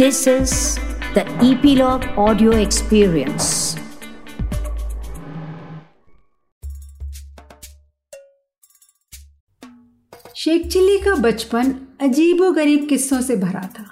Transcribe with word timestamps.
This 0.00 0.16
is 0.16 0.52
the 1.14 1.22
Epilogue 1.44 2.04
Audio 2.18 2.50
Experience. 2.52 3.44
Sheikh 10.36 10.66
Chilli 10.66 10.98
का 10.98 11.14
बचपन 11.14 11.74
अजीबो 12.00 12.52
गरीब 12.52 12.88
किस्सों 12.88 13.20
से 13.20 13.36
भरा 13.36 13.68
था। 13.78 13.84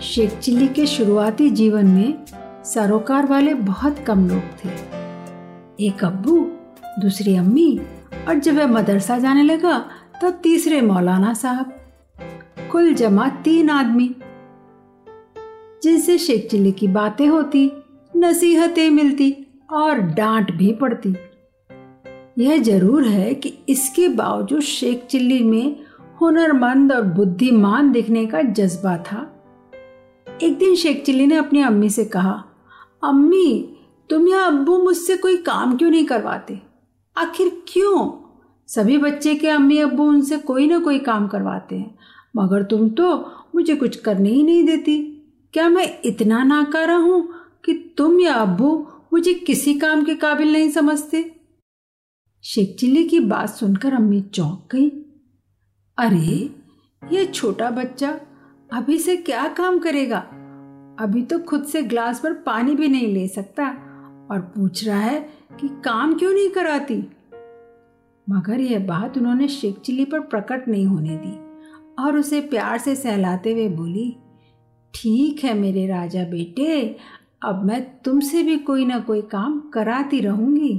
शेख 0.00 0.38
चिल्ली 0.38 0.68
के 0.68 0.86
शुरुआती 0.86 1.50
जीवन 1.50 1.86
में 1.86 2.26
सरोकार 2.64 3.26
वाले 3.26 3.54
बहुत 3.54 4.04
कम 4.06 4.28
लोग 4.28 4.42
थे। 4.42 4.68
एक 5.86 6.04
अब्बू, 6.04 6.36
दूसरी 7.00 7.36
अम्मी 7.36 7.80
और 8.28 8.34
जब 8.34 8.54
वह 8.54 8.66
मदरसा 8.66 9.18
जाने 9.18 9.42
लगा, 9.42 9.90
तब 10.22 10.40
तीसरे 10.42 10.80
मौलाना 10.80 11.34
साहब। 11.34 11.80
कुल 12.72 12.94
जमा 12.94 13.28
तीन 13.28 13.70
आदमी। 13.70 14.14
जिनसे 15.84 16.18
शेख 16.18 16.50
चिल्ली 16.50 16.72
की 16.72 16.88
बातें 16.88 17.26
होती, 17.26 17.72
नसीहतें 18.16 18.90
मिलती 18.90 19.46
और 19.72 19.98
डांट 19.98 20.52
भी 20.52 20.72
पड़ती। 20.72 21.14
यह 22.38 22.62
ज़रूर 22.62 23.04
है 23.04 23.34
कि 23.34 23.52
इसके 23.68 24.08
बावजूद 24.08 24.60
शेख 24.60 25.06
चिल्ली 25.06 25.42
में 25.42 25.76
हुनरमंद 26.20 26.92
और 26.92 27.02
बुद्धिमान 27.02 27.92
दिखने 27.92 28.26
का 28.26 28.42
जज्बा 28.42 28.96
था। 28.96 29.44
एक 30.42 30.58
दिन 30.58 30.74
शेख 30.74 31.04
चिल्ली 31.04 31.26
ने 31.26 31.36
अपनी 31.36 31.62
अम्मी 31.62 31.90
से 31.90 32.04
कहा, 32.04 32.44
अम्मी, 33.04 33.76
तुम 34.10 34.28
या 34.28 34.40
अब्बू 34.40 34.78
मुझसे 34.78 35.16
कोई 35.16 35.36
काम 35.36 35.76
क्यों 35.76 35.90
नहीं 35.90 36.04
करवाते? 36.04 36.60
आखिर 37.16 37.62
क्यों? 37.68 38.10
सभी 38.68 38.98
बच्चे 38.98 39.34
के 39.34 39.48
अम्मी 39.48 39.78
अब्बू 39.78 40.04
उनसे 40.04 40.38
कोई 40.38 40.66
ना 40.66 40.78
कोई 40.78 40.98
काम 40.98 41.28
करवाते 41.28 41.76
हैं, 41.76 41.94
मगर 42.36 42.62
तुम 42.62 42.88
तो 42.88 43.32
मुझे 43.54 43.76
कुछ 43.76 43.96
करने 43.96 44.30
ही 44.30 44.42
नहीं 44.42 44.64
देती। 44.64 45.10
क्या 45.54 45.68
मैं 45.68 45.98
इतना 46.04 46.44
नाकारा 46.44 46.96
हूँ 46.96 47.28
कि 47.64 47.94
तुम 47.98 48.20
या 48.20 48.34
अब्बू 48.34 48.86
मुझे 49.12 49.34
किसी 49.34 49.74
काम 49.74 50.04
के 50.04 50.14
काबिल 50.14 50.52
नहीं 50.52 50.70
समझते? 50.70 51.40
शेख 52.44 52.76
चिल्ली 52.80 53.04
की 53.04 53.20
बात 53.20 53.48
सुनकर 53.48 53.94
अम्मी 53.94 54.20
चौंक 54.20 54.68
गई। 54.72 54.88
अरे, 55.98 56.50
ये 57.16 57.26
छोटा 57.26 57.70
बच्चा 57.70 58.20
अभी 58.72 58.98
से 58.98 59.16
क्या 59.16 59.48
काम 59.48 59.78
करेगा? 59.78 60.18
अभी 61.00 61.22
तो 61.22 61.38
खुद 61.38 61.64
से 61.64 61.82
ग्लास 61.82 62.20
पर 62.20 62.32
पानी 62.32 62.74
भी 62.74 62.88
नहीं 62.88 63.14
ले 63.14 63.28
सकता 63.28 63.66
और 64.30 64.40
पूछ 64.40 64.84
रहा 64.86 65.00
है 65.00 65.20
कि 65.60 65.68
काम 65.68 66.14
क्यों 66.14 66.32
नहीं 66.32 66.50
कराती? 66.50 66.98
मगर 68.30 68.60
यह 68.60 68.86
बात 68.86 69.18
उन्होंने 69.18 69.48
शेख 69.48 69.78
चिल्ली 69.78 70.04
पर 70.04 70.20
प्रकट 70.20 70.68
नहीं 70.68 70.86
होने 70.86 71.16
दी 71.16 71.64
और 72.02 72.16
उसे 72.16 72.40
प्यार 72.40 72.78
से 72.78 72.96
सहलाते 72.96 73.52
हुए 73.52 73.68
बोली 73.68 74.16
ठीक 74.94 75.44
है 75.44 75.54
मेरे 75.54 75.86
राजा 75.86 76.24
बेटे, 76.24 76.96
अब 77.42 77.64
मैं 77.64 77.82
तुमसे 78.00 78.42
भी 78.42 78.56
कोई 78.58 78.84
ना 78.84 78.98
कोई 78.98 79.20
काम 79.22 79.58
कराती 79.74 80.20
रहूँगी। 80.20 80.74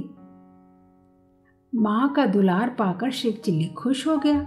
माँ 1.72 2.12
का 2.12 2.26
दुलार 2.26 2.68
पाकर 2.68 3.10
शेख 3.10 3.40
चिल्ली 3.40 3.66
खुश 3.74 4.06
हो 4.06 4.16
गया 4.16 4.40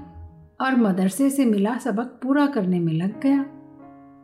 और 0.61 0.76
मदरसे 0.76 1.30
से 1.30 1.45
मिला 1.45 1.78
सबक 1.78 2.20
पूरा 2.23 2.45
करने 2.48 2.80
में 2.80 2.94
लग 2.94 3.20
गया। 3.22 3.45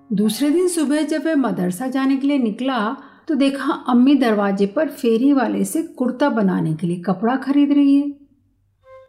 दूसरे 0.09 0.49
दिन 0.49 0.67
सुबह 0.67 1.01
जब 1.01 1.25
वह 1.25 1.35
मदरसा 1.35 1.87
जाने 1.87 2.17
के 2.17 2.27
लिए 2.27 2.37
निकला 2.37 2.79
तो 3.27 3.35
देखा 3.35 3.73
अम्मी 3.87 4.15
दरवाजे 4.15 4.65
पर 4.65 4.89
फेरी 4.89 5.31
वाले 5.33 5.63
से 5.65 5.81
कुर्ता 5.93 6.29
बनाने 6.29 6.73
के 6.73 6.87
लिए 6.87 6.99
कपड़ा 7.01 7.35
खरीद 7.35 7.71
रही 7.71 7.95
है। 7.95 8.11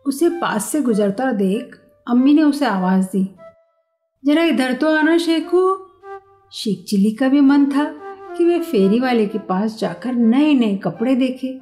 उसे 0.06 0.28
पास 0.40 0.64
से 0.64 0.80
गुजरता 0.82 1.30
देख 1.32 1.76
अम्मी 2.06 2.34
ने 2.34 2.42
उसे 2.42 2.66
आवाज़ 2.66 3.06
दी, 3.06 3.24
जरा 4.24 4.44
इधर 4.44 4.72
तो 4.72 4.94
आना, 4.96 5.16
शेखू। 5.18 5.85
शेख 6.52 6.84
चिल्ली 6.84 7.10
का 7.10 7.28
भी 7.28 7.40
मन 7.40 7.66
था 7.66 7.84
कि 8.36 8.44
वे 8.44 8.60
फेरी 8.60 9.00
वाले 9.00 9.26
के 9.26 9.38
पास 9.38 9.78
जाकर 9.78 10.12
नए 10.12 10.54
नए 10.54 10.76
कपड़े 10.76 11.14
देखे। 11.16 11.60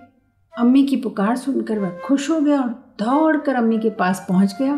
अम्मी 0.59 0.85
की 0.87 0.97
पुकार 0.97 1.37
सुनकर 1.37 1.79
वह 1.79 1.99
खुश 2.05 2.31
हो 2.31 2.41
गया 2.41 2.61
और 2.61 2.69
दौड़कर 2.99 3.55
अम्मी 3.55 3.79
के 3.79 3.91
पास 3.91 4.27
पहुँच 4.29 4.57
गया। 4.59 4.75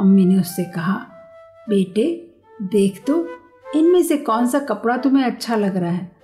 अम्मी 0.00 0.24
ने 0.24 0.40
उससे 0.40 0.64
कहा, 0.64 0.94
बेटे, 1.68 2.34
देख 2.62 3.02
तो 3.06 3.28
इनमें 3.74 4.02
से 4.02 4.16
कौन 4.16 4.46
सा 4.46 4.58
कपड़ा 4.58 4.96
तुम्हें 4.96 5.24
अच्छा 5.24 5.56
लग 5.56 5.76
रहा 5.76 5.90
है? 5.90 6.16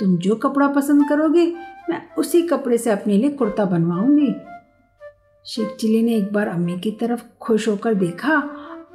तुम 0.00 0.16
जो 0.16 0.34
कपड़ा 0.34 0.68
पसंद 0.68 1.08
करोगे, 1.08 1.46
मैं 1.90 2.14
उसी 2.18 2.42
कपड़े 2.42 2.78
से 2.78 2.90
अपने 2.90 3.16
लिए 3.16 3.30
कुर्ता 3.30 3.64
बनवाऊँगी। 3.64 4.34
शेख 5.46 5.76
चिल्ली 5.76 6.02
ने 6.02 6.14
एक 6.14 6.32
बार 6.32 6.48
अम्मी 6.48 6.78
की 6.80 6.90
तरफ़ 6.90 7.24
खुश 7.40 7.68
होकर 7.68 7.94
देखा 7.94 8.36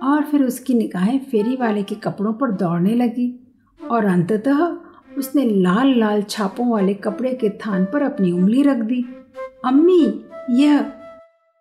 और 0.03 0.23
फिर 0.23 0.43
उसकी 0.43 0.73
निगाहें 0.73 1.19
फेरी 1.19 1.55
वाले 1.55 1.83
के 1.83 1.95
कपड़ों 1.95 2.33
पर 2.33 2.51
दौड़ने 2.51 2.95
लगी। 2.95 3.44
और 3.91 4.05
अंततः 4.05 4.77
उसने 5.17 5.45
लाल 5.45 5.93
लाल 5.99 6.21
छापों 6.21 6.71
वाले 6.71 6.93
कपड़े 6.93 7.33
के 7.33 7.49
थान 7.49 7.85
पर 7.85 8.01
अपनी 8.01 8.31
उंगली 8.31 8.63
रख 8.63 8.77
दी। 8.77 9.05
अम्मी, 9.65 10.23
यह 10.49 10.79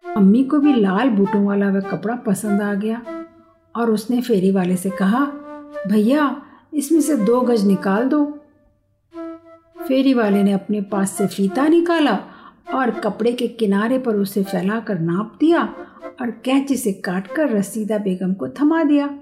अम्मी 0.04 0.44
को 0.44 0.58
भी 0.58 0.72
लाल 0.72 1.10
बूटों 1.10 1.44
वाला 1.44 1.68
वह 1.68 1.80
कपड़ा 1.80 2.14
पसंद 2.16 2.62
आ 2.62 2.74
गया 2.74 3.02
और 3.74 3.90
उसने 3.90 4.20
फेरी 4.20 4.50
वाले 4.50 4.76
से 4.76 4.90
कहा, 4.90 5.24
भैया, 5.88 6.42
इसमें 6.74 7.00
से 7.00 7.16
दो 7.16 7.40
गज 7.40 7.66
निकाल 7.66 8.08
दो। 8.08 8.24
फेरी 9.88 10.14
वाले 10.14 10.42
ने 10.42 10.52
अपने 10.52 10.80
पास 10.80 11.10
से 11.10 11.26
फीता 11.26 11.68
निकाला 11.68 12.18
और 12.74 12.90
कपड़े 12.90 13.32
के 13.32 13.48
किनारे 13.48 13.98
पर 13.98 14.16
उसे 14.16 14.42
फैलाकर 14.42 14.98
नाप 14.98 15.36
दिया 15.40 15.62
और 16.20 16.30
कैंची 16.44 16.76
से 16.76 16.92
काटकर 16.92 17.48
रसीदा 17.48 17.98
बेगम 17.98 18.32
को 18.34 18.48
थमा 18.48 18.82
दिया। 18.84 19.18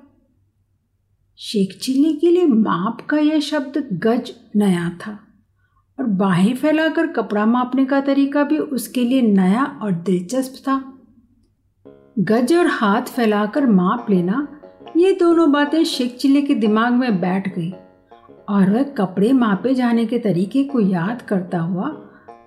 शेख 1.39 1.79
चिल्ली 1.83 2.13
के 2.15 2.31
लिए 2.31 2.47
माप 2.47 3.01
का 3.01 3.17
यह 3.17 3.41
शब्द 3.41 3.77
गज 3.93 4.31
नया 4.57 4.89
था 4.99 5.13
और 5.99 6.07
बाहें 6.07 6.55
फैलाकर 6.57 7.07
कपड़ा 7.07 7.47
मापने 7.47 7.85
का 7.85 8.01
तरीका 8.01 8.43
भी 8.43 8.59
उसके 8.59 9.05
लिए 9.05 9.23
नया 9.23 9.65
और 9.83 9.93
दिलचस्प 9.93 10.63
था। 10.63 10.77
गज 12.19 12.53
और 12.53 12.67
हाथ 12.67 13.03
फैलाकर 13.03 13.67
माप 13.67 14.07
लेना, 14.11 14.47
ये 14.97 15.13
दोनों 15.13 15.51
बातें 15.53 15.83
शेख 15.85 16.17
चिल्ली 16.17 16.43
के 16.43 16.55
दिमाग 16.55 16.93
में 16.93 17.21
बैठ 17.21 17.55
गई 17.55 17.71
और 18.49 18.71
वह 18.71 18.83
कपड़े 18.83 19.33
मापे 19.33 19.75
जाने 19.75 20.07
के 20.07 20.19
तरीके 20.19 20.65
को 20.65 20.81
याद 20.81 21.23
करता 21.23 21.61
हुआ, 21.61 21.89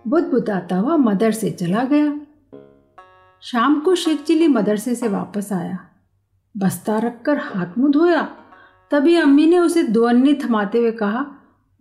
बुदबुदाता 0.08 0.76
हुआ 0.76 0.98
मदरसे 0.98 1.52
चला 1.52 1.84
गया। 1.84 2.20
शाम 3.44 3.80
को 3.80 3.96
शेख 3.96 4.24
चिल्ली 4.24 4.48
मदरसे 4.48 4.96
से 4.96 5.08
वापस 5.08 5.54
आया, 5.54 5.78
बस्ता 6.56 6.98
रखकर 7.00 7.38
हाथ 7.38 7.78
मुँह 7.78 7.92
धोया 7.92 8.28
तभी 8.92 9.16
अम्मी 9.16 9.46
ने 9.46 9.60
उसे 9.60 9.84
दो 9.84 10.04
अन्नी 10.04 10.34
थमाते 10.34 10.78
हुए 10.78 10.92
कहा, 10.92 11.26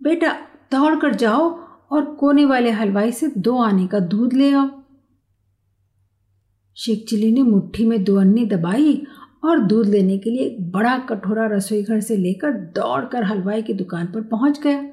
बेटा 0.03 0.31
दौड़ 0.71 0.95
कर 0.95 1.15
जाओ 1.15 1.49
और 1.91 2.05
कोने 2.05 2.45
वाले 2.45 2.71
हलवाई 2.71 3.11
से 3.11 3.27
दो 3.27 3.57
आने 3.61 3.87
का 3.87 3.99
दूध 3.99 4.33
ले 4.33 4.51
आओ। 4.53 4.69
शेख 6.75 7.05
चिली 7.09 7.31
ने 7.31 7.41
मुट्ठी 7.41 7.85
में 7.85 8.03
दो 8.03 8.15
अन्नी 8.15 8.45
दबाई 8.45 9.07
और 9.43 9.59
दूध 9.59 9.87
लेने 9.87 10.17
के 10.17 10.29
लिए 10.29 10.45
एक 10.45 10.71
बड़ा 10.71 10.97
कटोरा 10.97 11.45
रसोई 11.45 11.83
घर 11.83 11.99
से 11.99 12.17
लेकर 12.17 12.51
दौड़कर 12.51 13.23
हलवाई 13.23 13.61
की 13.61 13.73
दुकान 13.73 14.07
पर 14.07 14.21
पहुँच 14.21 14.61
गया। 14.61 14.83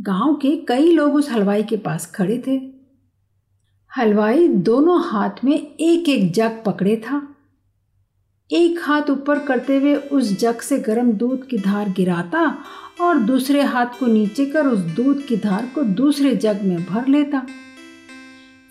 गाँव 0.00 0.34
के 0.34 0.56
कई 0.56 0.92
लोग 0.92 1.14
उस 1.14 1.30
हलवाई 1.30 1.62
के 1.62 1.76
पास 1.76 2.06
खड़े 2.06 2.42
थे। 2.46 2.56
हलवाई 3.98 4.48
दोनों 4.48 5.04
हाथ 5.04 5.44
में 5.44 5.76
एक 5.76 6.08
एक 6.08 6.32
जग 6.32 6.62
पकड़े 6.66 6.96
था। 6.96 7.33
एक 8.50 8.80
हाथ 8.82 9.10
ऊपर 9.10 9.38
करते 9.38 9.76
हुए 9.76 9.94
उस 9.94 10.32
जग 10.38 10.60
से 10.60 10.78
गर्म 10.78 11.12
दूध 11.12 11.46
की 11.48 11.58
धार 11.58 11.88
गिराता 11.88 12.40
और 13.00 13.18
दूसरे 13.18 13.62
हाथ 13.62 13.98
को 13.98 14.06
नीचे 14.06 14.44
कर 14.46 14.66
उस 14.66 14.78
दूध 14.96 15.24
की 15.26 15.36
धार 15.36 15.66
को 15.74 15.82
दूसरे 15.82 16.34
जग 16.36 16.60
में 16.62 16.84
भर 16.84 17.06
लेता। 17.08 17.46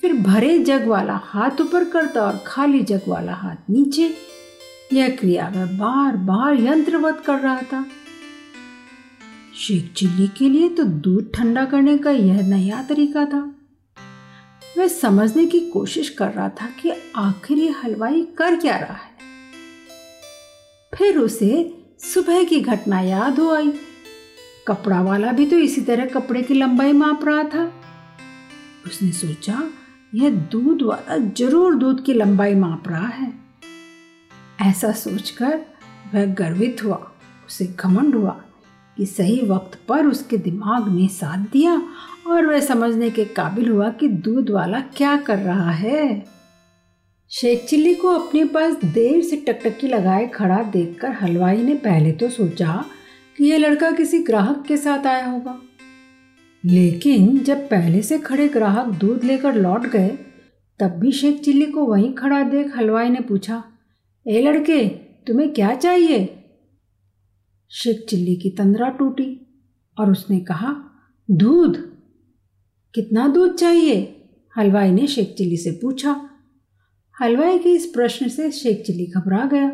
फिर 0.02 0.14
भरे 0.14 0.58
जग 0.60 0.88
वाला 0.88 1.20
हाथ 1.24 1.62
ऊपर 1.62 1.84
करता 1.84 2.22
और 2.22 2.44
खाली 2.48 2.82
जग 2.82 3.02
वाला 3.08 3.34
हाथ 3.34 3.70
नीचे। 3.70 4.14
यह 4.94 5.10
क्रिया 5.10 5.48
वह 5.48 5.66
बार 5.78 6.18
बार 6.18 6.60
यंत्रवत 6.60 7.24
कर 7.26 7.40
रहा 7.40 7.62
था। 7.64 7.86
शेख 9.56 9.92
चिल्ली 9.94 10.28
के 10.28 10.50
लिए 10.50 10.70
तो 10.70 10.84
दूध 10.84 11.32
ठंडा 11.34 11.66
करने 11.66 11.98
का 11.98 12.12
यह 12.12 12.48
नया 12.48 12.84
तरीका 12.84 13.26
था। 13.26 13.42
वह 14.78 14.88
समझने 14.88 15.46
की 15.46 15.60
कोशिश 15.60 16.10
कर 16.10 16.32
रहा 16.32 16.50
था 16.50 16.68
कि 16.82 16.92
आखिर 17.16 17.58
ये 17.58 17.70
हलवाई 17.84 18.22
कर 18.38 18.56
क्या 18.56 18.78
रहा 18.78 18.94
है। 18.94 19.13
फिर 20.98 21.18
उसे 21.18 21.52
सुबह 22.04 22.44
की 22.44 22.60
घटना 22.60 23.00
याद 23.00 23.40
हो 23.40 23.50
आई। 23.56 23.72
कपड़ा 24.68 25.02
वाला 25.02 25.32
भी 25.32 25.46
तो 25.46 25.58
इसी 25.58 25.82
तरह 25.82 26.06
कपड़े 26.06 26.42
की 26.42 26.54
लंबाई 26.54 26.94
माप 26.94 27.26
रहा 27.26 27.44
था। 27.44 27.72
उसने 28.86 29.12
सोचा, 29.12 29.64
यह 30.16 30.30
दूध 30.52 30.82
वाला 30.82 31.18
ज़रूर 31.18 31.76
दूध 31.76 32.04
की 32.06 32.14
लंबाई 32.14 32.56
माप 32.56 32.88
रहा 32.88 33.08
है। 33.08 33.34
ऐसा 34.62 34.92
सोचकर 34.92 35.60
वह 36.14 36.26
गर्वित 36.34 36.84
हुआ, 36.84 37.02
उसे 37.48 37.66
घमंड 37.80 38.16
हुआ 38.16 38.42
कि 38.98 39.06
सही 39.06 39.40
वक्त 39.46 39.80
पर 39.90 40.06
उसके 40.06 40.38
दिमाग 40.38 40.88
ने 40.90 41.08
साथ 41.08 41.46
दिया 41.52 41.82
और 42.28 42.46
वह 42.46 42.60
समझने 42.60 43.10
के 43.10 43.26
काबिल 43.26 43.70
हुआ 43.70 43.90
कि 43.90 44.08
दूध 44.08 44.50
वाला 44.50 44.80
क्या 44.98 45.16
कर 45.18 45.38
रहा 45.38 45.72
है। 45.72 46.33
शेख 47.36 47.66
चिल्ली 47.66 47.96
को 47.96 48.08
अपने 48.08 48.46
पास 48.46 48.76
देर 48.86 49.24
से 49.24 49.36
टकटकी 49.36 49.88
लगाए 49.88 50.28
खड़ा 50.28 50.64
देखकर 50.64 51.12
हलवाई 51.12 51.64
ने 51.64 51.76
पहले 51.76 52.12
तो 52.12 52.30
सोचा 52.30 52.86
कि 53.38 53.44
यह 53.46 53.58
लड़का 53.58 53.92
किसी 53.92 54.20
ग्राहक 54.20 54.66
के 54.68 54.78
साथ 54.78 55.06
आया 55.06 55.26
होगा। 55.26 55.62
लेकिन 56.66 57.40
जब 57.40 57.70
पहले 57.70 58.02
से 58.02 58.18
खड़े 58.18 58.48
ग्राहक 58.48 58.88
दूध 58.88 59.24
लेकर 59.24 59.56
लौट 59.56 59.82
गए, 59.82 60.10
तब 60.80 60.90
भी 60.90 61.12
शेख 61.12 61.42
चिल्ली 61.42 61.66
को 61.66 61.86
वहीं 61.86 62.14
खड़ा 62.14 62.44
देख 62.44 62.78
हलवाई 62.78 63.10
ने 63.10 63.20
पूछा, 63.20 63.64
ए 64.28 64.42
लड़के, 64.42 64.90
तुम्हें 65.28 65.54
क्या 65.54 65.76
चाहिए? 65.76 66.46
शेख 67.70 68.06
चिल्ली 68.10 68.36
की 68.36 68.50
तंद्रा 68.50 68.90
टूटी 68.90 69.48
और 70.00 70.12
उसने 70.12 70.40
कहा, 70.40 70.76
दूध। 71.32 71.78
कितना 72.96 73.28
दूध 73.28 73.56
चाहिए? 73.56 74.26
हलवाई 74.58 74.92
ने 74.92 75.08
शेख 75.08 75.36
चिल्ली 75.38 75.58
से 75.58 75.72
पूछा 75.72 76.30
हलवाई 77.18 77.58
के 77.60 77.70
इस 77.70 77.86
प्रश्न 77.86 78.28
से 78.28 78.50
शेख 78.52 78.82
चिल्ली 78.86 79.06
घबरा 79.08 79.46
गया, 79.46 79.68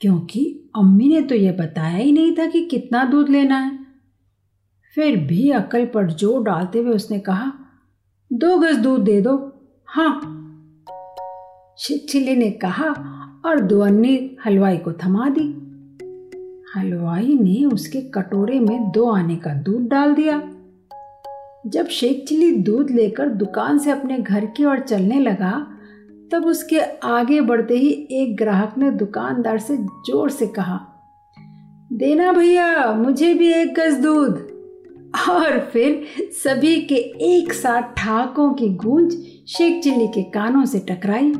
क्योंकि 0.00 0.70
अम्मी 0.76 1.08
ने 1.08 1.20
तो 1.20 1.34
यह 1.34 1.52
बताया 1.52 1.96
ही 1.96 2.12
नहीं 2.12 2.34
था 2.36 2.46
कि 2.46 2.64
कितना 2.64 3.04
दूध 3.04 3.28
लेना 3.28 3.58
है। 3.58 3.78
फिर 4.96 5.16
भी 5.16 5.50
अकल 5.50 5.84
पर 5.86 6.10
ज़ोर 6.10 6.42
डालते 6.44 6.78
हुए 6.78 6.94
उसने 6.94 7.18
कहा, 7.20 7.52
दो 8.30 8.56
गज 8.58 8.76
दूध 8.76 9.00
दे 9.00 9.20
दो। 9.20 9.36
हाँ। 9.88 10.38
छिछिली 11.78 12.36
ने 12.36 12.50
कहा 12.50 12.88
और 13.46 13.60
दो 13.60 13.80
अन्य 13.80 14.36
हलवाई 14.46 14.76
को 14.76 14.92
थमा 14.94 15.28
दी। 15.28 15.48
हलवाई 16.76 17.34
ने 17.34 17.64
उसके 17.64 18.00
कटोरे 18.10 18.60
में 18.60 18.90
दो 18.90 19.10
आने 19.10 19.36
का 19.36 19.54
दूध 19.54 19.88
डाल 19.88 20.14
दिया। 20.14 20.40
जब 21.66 21.88
शेख 21.90 22.24
चिल्ली 22.28 22.50
दूध 22.62 22.90
लेकर 22.90 23.28
दुकान 23.28 23.78
से 23.78 23.90
अपने 23.90 24.18
घर 24.18 24.46
की 24.46 24.64
ओर 24.64 24.80
चलने 24.80 25.20
लगा 25.20 25.54
तब 26.32 26.46
उसके 26.46 26.80
आगे 27.04 27.40
बढ़ते 27.40 27.76
ही 27.76 27.88
एक 28.12 28.36
ग्राहक 28.36 28.74
ने 28.78 28.90
दुकानदार 28.92 29.58
से 29.58 29.76
ज़ोर 29.76 30.30
से 30.30 30.46
कहा, 30.48 30.78
देना 31.92 32.32
भैया, 32.32 32.92
मुझे 32.94 33.32
भी 33.34 33.52
एक 33.52 33.74
गज 33.74 34.00
दूध। 34.00 34.48
और 35.30 35.58
फिर 35.72 36.04
सभी 36.34 36.80
के 36.82 36.94
एक 37.26 37.52
साथ 37.52 37.92
ठाकों 37.96 38.52
की 38.52 38.68
गूंज 38.76 39.12
शेख 39.48 39.82
चिल्ली 39.82 40.06
के 40.08 40.22
कानों 40.30 40.64
से 40.64 40.78
टकराई। 40.88 41.32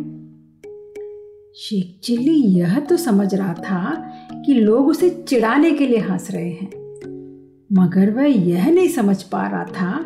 शेख 1.59 1.99
चिल्ली 2.05 2.35
यह 2.59 2.79
तो 2.81 2.97
समझ 2.97 3.35
रहा 3.35 3.55
था 3.55 3.95
कि 4.47 4.55
लोग 4.55 4.89
उसे 4.89 5.11
चिढ़ाने 5.29 5.71
के 5.71 5.87
लिए 5.87 5.99
हंस 6.01 6.31
रहे 6.31 6.51
हैं, 6.51 6.71
मगर 7.71 8.11
वह 8.11 8.27
यह 8.27 8.71
नहीं 8.71 8.89
समझ 8.89 9.23
पा 9.23 9.47
रहा 9.49 9.65
था 9.65 10.01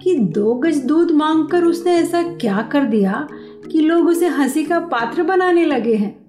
कि 0.00 0.14
दो 0.34 0.54
गज 0.54 0.84
दूध 0.84 1.10
मांगकर 1.12 1.64
उसने 1.64 1.92
ऐसा 1.92 2.22
क्या 2.36 2.62
कर 2.72 2.84
दिया 2.86 3.26
कि 3.72 3.80
लोग 3.80 4.06
उसे 4.06 4.28
हँसी 4.28 4.64
का 4.64 4.78
पात्र 4.78 5.22
बनाने 5.22 5.64
लगे 5.64 5.94
हैं। 5.94 6.28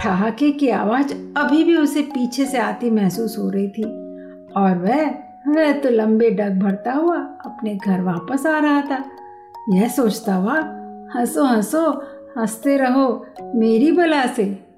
ठहाके 0.00 0.50
की 0.50 0.68
आवाज़ 0.68 1.14
अभी 1.36 1.64
भी 1.64 1.76
उसे 1.76 2.02
पीछे 2.02 2.44
से 2.46 2.58
आती 2.58 2.90
महसूस 2.90 3.38
हो 3.38 3.50
रही 3.50 3.68
थी 3.68 3.82
और 4.56 4.78
वह 4.78 5.10
वह 5.48 5.72
तो 5.72 5.90
लंबे 5.90 6.30
डग 6.30 6.58
भरता 6.62 6.92
हुआ 6.92 7.16
अपने 7.16 7.74
घर 7.74 8.00
वापस 8.00 8.46
आ 8.46 8.58
रहा 8.58 8.80
था। 8.80 9.04
यह 9.68 9.88
सोचता 9.88 10.34
हुआ, 10.34 10.56
हंसो 11.16 11.44
हंसो, 11.44 11.90
हँसते 12.38 12.76
रहो, 12.76 13.26
मेरी 13.54 13.92
बला 13.92 14.26
से। 14.26 14.73